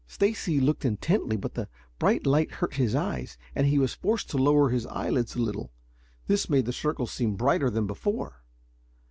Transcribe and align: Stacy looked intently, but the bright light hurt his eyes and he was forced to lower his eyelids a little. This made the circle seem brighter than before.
Stacy 0.07 0.59
looked 0.59 0.83
intently, 0.83 1.37
but 1.37 1.53
the 1.53 1.69
bright 1.99 2.25
light 2.25 2.53
hurt 2.53 2.73
his 2.73 2.95
eyes 2.95 3.37
and 3.53 3.67
he 3.67 3.77
was 3.77 3.93
forced 3.93 4.31
to 4.31 4.39
lower 4.39 4.69
his 4.69 4.87
eyelids 4.87 5.35
a 5.35 5.39
little. 5.39 5.71
This 6.25 6.49
made 6.49 6.65
the 6.65 6.73
circle 6.73 7.05
seem 7.05 7.35
brighter 7.35 7.69
than 7.69 7.85
before. 7.85 8.41